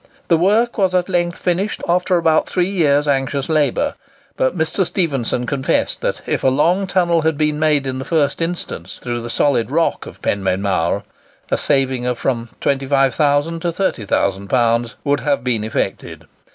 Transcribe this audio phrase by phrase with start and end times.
[0.29, 3.93] The work was at length finished after about three years' anxious labour;
[4.35, 4.83] but Mr.
[4.83, 9.21] Stephenson confessed that if a long tunnel had been made in the first instance through
[9.21, 11.03] the solid rock of Penmaen Mawr,
[11.51, 16.25] a saving of from £25,000 to £30,000 would have been effected.